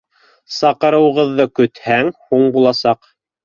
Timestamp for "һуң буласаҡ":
2.31-3.17